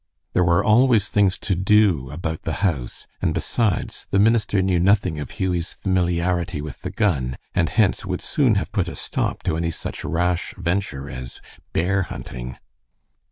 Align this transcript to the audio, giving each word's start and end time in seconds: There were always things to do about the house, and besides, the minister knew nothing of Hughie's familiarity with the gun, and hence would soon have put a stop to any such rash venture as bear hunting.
There 0.33 0.43
were 0.43 0.63
always 0.63 1.09
things 1.09 1.37
to 1.37 1.53
do 1.53 2.09
about 2.09 2.41
the 2.41 2.53
house, 2.65 3.05
and 3.21 3.35
besides, 3.35 4.07
the 4.09 4.17
minister 4.17 4.59
knew 4.63 4.79
nothing 4.79 5.19
of 5.19 5.29
Hughie's 5.29 5.75
familiarity 5.75 6.59
with 6.59 6.81
the 6.81 6.89
gun, 6.89 7.37
and 7.53 7.69
hence 7.69 8.03
would 8.03 8.23
soon 8.23 8.55
have 8.55 8.71
put 8.71 8.87
a 8.87 8.95
stop 8.95 9.43
to 9.43 9.57
any 9.57 9.69
such 9.69 10.03
rash 10.03 10.55
venture 10.57 11.07
as 11.07 11.39
bear 11.71 12.01
hunting. 12.01 12.57